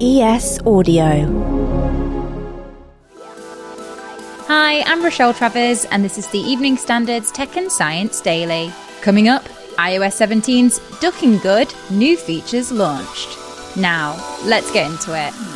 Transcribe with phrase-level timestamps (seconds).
[0.00, 1.04] ES Audio.
[4.48, 8.72] Hi, I'm Rochelle Travers, and this is the Evening Standards Tech and Science Daily.
[9.02, 9.44] Coming up,
[9.78, 13.38] iOS 17's Ducking Good new features launched.
[13.76, 15.53] Now, let's get into it.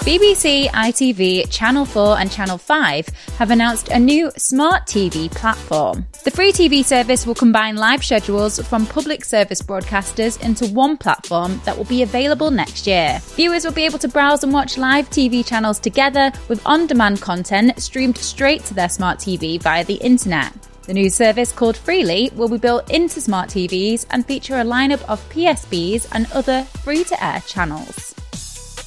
[0.00, 6.04] BBC, ITV, Channel 4, and Channel 5 have announced a new smart TV platform.
[6.24, 11.60] The free TV service will combine live schedules from public service broadcasters into one platform
[11.64, 13.20] that will be available next year.
[13.36, 17.20] Viewers will be able to browse and watch live TV channels together with on demand
[17.20, 20.52] content streamed straight to their smart TV via the internet.
[20.82, 25.02] The new service called Freely will be built into smart TVs and feature a lineup
[25.04, 28.11] of PSBs and other free to air channels.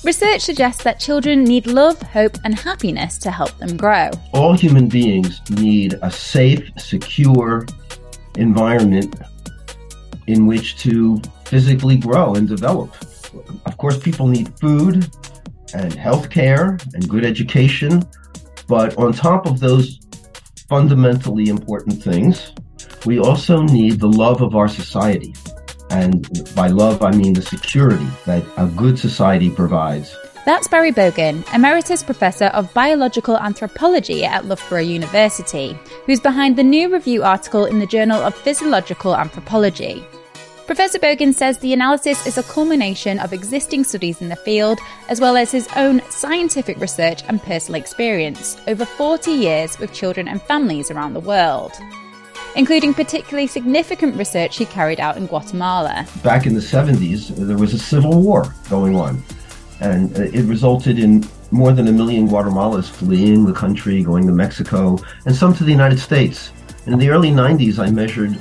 [0.06, 4.12] Research suggests that children need love, hope, and happiness to help them grow.
[4.36, 7.66] All human beings need a safe, secure
[8.38, 9.16] environment
[10.28, 12.94] in which to physically grow and develop.
[13.66, 15.10] Of course, people need food
[15.74, 18.04] and health care and good education,
[18.68, 20.02] but on top of those
[20.70, 22.54] fundamentally important things,
[23.08, 25.34] we also need the love of our society.
[25.90, 30.16] And by love, I mean the security that a good society provides.
[30.46, 35.76] That's Barry Bogin, Emeritus Professor of Biological Anthropology at Loughborough University,
[36.06, 40.06] who's behind the new review article in the Journal of Physiological Anthropology.
[40.68, 44.80] Professor Bogin says the analysis is a culmination of existing studies in the field,
[45.10, 50.28] as well as his own scientific research and personal experience over 40 years with children
[50.28, 51.72] and families around the world
[52.56, 56.08] including particularly significant research he carried out in Guatemala.
[56.24, 59.22] Back in the 70s, there was a civil war going on,
[59.82, 64.98] and it resulted in more than a million Guatemalans fleeing the country, going to Mexico,
[65.26, 66.52] and some to the United States.
[66.88, 68.32] In the early 90s, I measured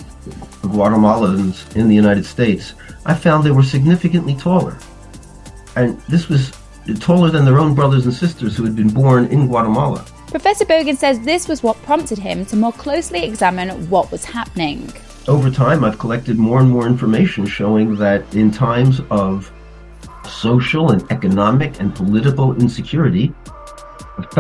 [0.62, 2.75] Guatemalans in the United States.
[3.06, 4.76] I found they were significantly taller.
[5.76, 6.52] And this was
[7.00, 10.04] taller than their own brothers and sisters who had been born in Guatemala.
[10.34, 14.93] Professor Bogin says this was what prompted him to more closely examine what was happening.
[15.28, 19.53] Over time, I've collected more and more information showing that in times of
[20.28, 23.33] social and economic and political insecurity,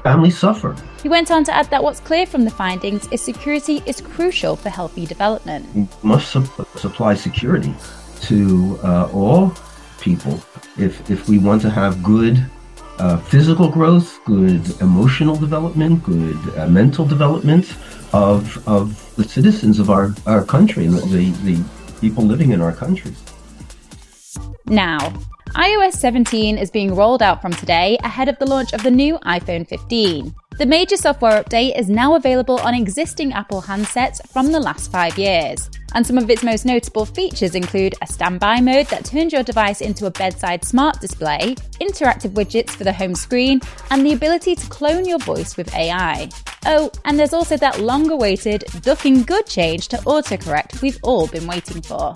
[0.02, 0.74] families suffer.
[1.00, 4.56] He went on to add that what's clear from the findings is security is crucial
[4.56, 5.72] for healthy development.
[5.76, 7.72] We must su- supply security
[8.22, 9.54] to uh, all
[10.00, 10.42] people
[10.76, 12.44] if, if we want to have good
[12.98, 17.74] uh, physical growth, good emotional development, good uh, mental development
[18.12, 21.62] of, of the citizens of our, our country the, the
[22.00, 23.12] people living in our country.
[24.66, 25.12] Now,
[25.54, 29.18] iOS 17 is being rolled out from today ahead of the launch of the new
[29.18, 30.34] iPhone 15.
[30.58, 35.18] The major software update is now available on existing Apple handsets from the last five
[35.18, 35.68] years.
[35.94, 39.80] And some of its most notable features include a standby mode that turns your device
[39.80, 43.60] into a bedside smart display, interactive widgets for the home screen,
[43.90, 46.28] and the ability to clone your voice with AI.
[46.66, 51.46] Oh, and there's also that long awaited ducking good change to autocorrect we've all been
[51.46, 52.12] waiting for.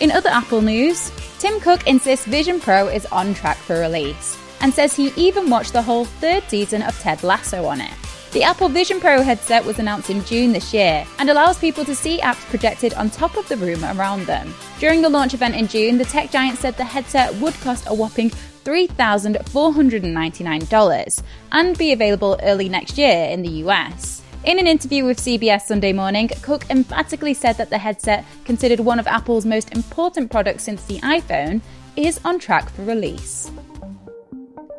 [0.00, 4.72] In other Apple news, Tim Cook insists Vision Pro is on track for release and
[4.72, 8.07] says he even watched the whole third season of Ted Lasso on it.
[8.30, 11.94] The Apple Vision Pro headset was announced in June this year and allows people to
[11.94, 14.52] see apps projected on top of the room around them.
[14.78, 17.94] During the launch event in June, the tech giant said the headset would cost a
[17.94, 18.28] whopping
[18.64, 21.22] $3,499
[21.52, 24.20] and be available early next year in the US.
[24.44, 28.98] In an interview with CBS Sunday Morning, Cook emphatically said that the headset, considered one
[28.98, 31.62] of Apple's most important products since the iPhone,
[31.96, 33.50] is on track for release.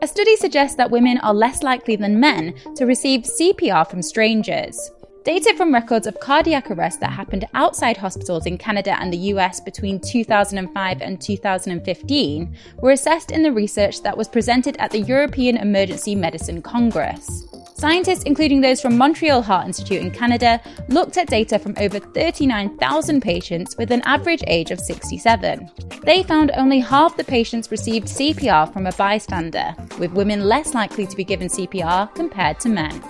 [0.01, 4.91] A study suggests that women are less likely than men to receive CPR from strangers.
[5.25, 9.59] Data from records of cardiac arrest that happened outside hospitals in Canada and the US
[9.59, 15.57] between 2005 and 2015 were assessed in the research that was presented at the European
[15.57, 17.43] Emergency Medicine Congress.
[17.73, 23.21] Scientists, including those from Montreal Heart Institute in Canada, looked at data from over 39,000
[23.21, 25.69] patients with an average age of 67.
[26.03, 31.05] They found only half the patients received CPR from a bystander, with women less likely
[31.07, 33.01] to be given CPR compared to men.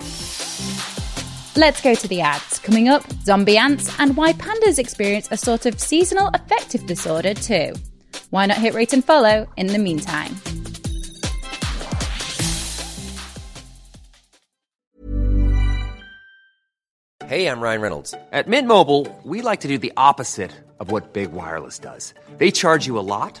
[1.56, 2.60] Let's go to the ads.
[2.60, 7.74] Coming up, zombie ants and why pandas experience a sort of seasonal affective disorder too.
[8.30, 10.36] Why not hit rate and follow in the meantime?
[17.26, 18.14] Hey, I'm Ryan Reynolds.
[18.32, 22.14] At Mint Mobile, we like to do the opposite of what Big Wireless does.
[22.38, 23.40] They charge you a lot,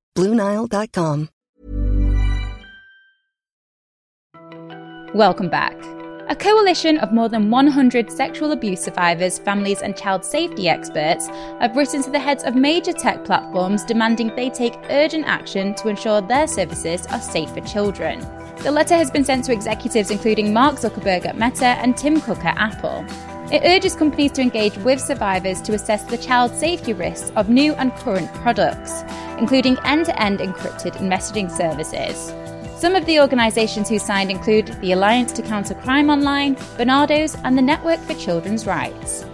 [0.15, 1.29] BlueNile.com.
[5.13, 5.75] Welcome back.
[6.29, 11.27] A coalition of more than 100 sexual abuse survivors, families, and child safety experts
[11.59, 15.89] have written to the heads of major tech platforms demanding they take urgent action to
[15.89, 18.21] ensure their services are safe for children.
[18.59, 22.45] The letter has been sent to executives including Mark Zuckerberg at Meta and Tim Cook
[22.45, 23.03] at Apple.
[23.51, 27.73] It urges companies to engage with survivors to assess the child safety risks of new
[27.73, 29.03] and current products,
[29.41, 32.31] including end to end encrypted messaging services.
[32.79, 37.57] Some of the organisations who signed include the Alliance to Counter Crime Online, Barnardo's, and
[37.57, 39.25] the Network for Children's Rights.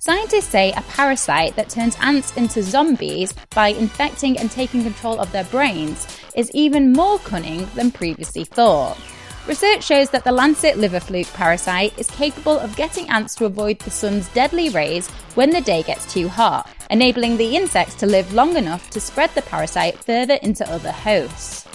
[0.00, 5.30] Scientists say a parasite that turns ants into zombies by infecting and taking control of
[5.30, 8.98] their brains is even more cunning than previously thought.
[9.46, 13.78] Research shows that the Lancet liver fluke parasite is capable of getting ants to avoid
[13.80, 18.32] the sun's deadly rays when the day gets too hot, enabling the insects to live
[18.34, 21.66] long enough to spread the parasite further into other hosts.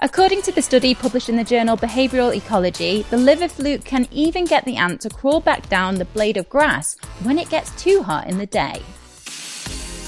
[0.00, 4.46] According to the study published in the journal Behavioral Ecology, the liver fluke can even
[4.46, 8.02] get the ant to crawl back down the blade of grass when it gets too
[8.02, 8.82] hot in the day.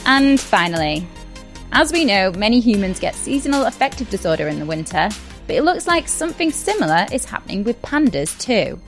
[0.06, 1.06] And finally,
[1.72, 5.10] as we know, many humans get seasonal affective disorder in the winter,
[5.46, 8.80] but it looks like something similar is happening with pandas too.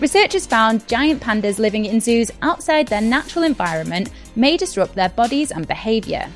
[0.00, 5.50] Researchers found giant pandas living in zoos outside their natural environment may disrupt their bodies
[5.50, 6.26] and behaviour.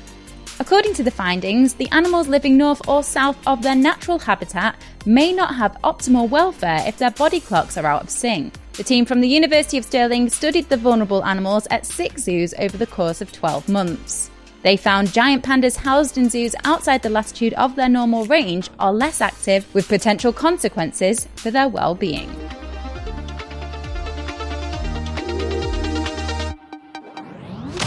[0.59, 4.75] According to the findings, the animals living north or south of their natural habitat
[5.07, 8.53] may not have optimal welfare if their body clocks are out of sync.
[8.73, 12.77] The team from the University of Stirling studied the vulnerable animals at six zoos over
[12.77, 14.29] the course of 12 months.
[14.61, 18.93] They found giant pandas housed in zoos outside the latitude of their normal range are
[18.93, 22.44] less active, with potential consequences for their well being.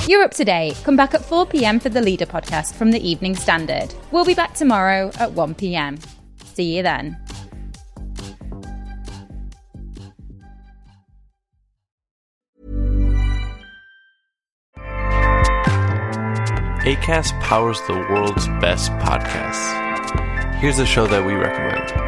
[0.09, 0.81] You're up to date.
[0.85, 3.93] Come back at 4 pm for the Leader podcast from the Evening Standard.
[4.11, 5.99] We'll be back tomorrow at 1 pm.
[6.55, 7.19] See you then.
[16.87, 20.55] ACAST powers the world's best podcasts.
[20.55, 22.08] Here's a show that we recommend.